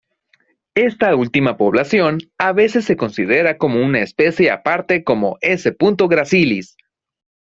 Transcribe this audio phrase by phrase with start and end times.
[0.73, 5.75] Esta última población a veces se considera como una especie aparte como "S.
[6.09, 6.75] gracilis".